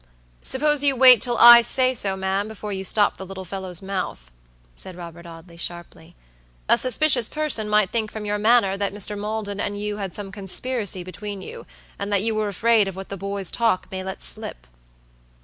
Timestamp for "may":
13.91-14.03